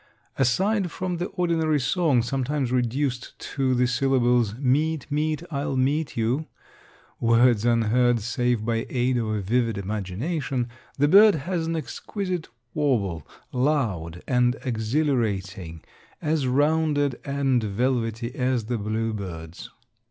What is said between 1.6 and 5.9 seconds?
song, sometimes reduced to the syllables, "meet, meet, I'll